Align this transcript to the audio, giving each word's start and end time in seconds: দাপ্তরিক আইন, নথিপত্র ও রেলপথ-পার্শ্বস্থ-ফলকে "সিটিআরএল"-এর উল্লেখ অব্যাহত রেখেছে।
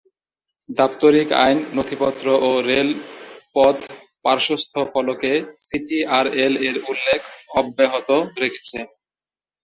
দাপ্তরিক 0.69 1.29
আইন, 1.39 1.59
নথিপত্র 1.75 2.25
ও 2.39 2.63
রেলপথ-পার্শ্বস্থ-ফলকে 2.69 5.31
"সিটিআরএল"-এর 5.67 6.77
উল্লেখ 6.91 7.21
অব্যাহত 7.59 8.09
রেখেছে। 8.41 8.77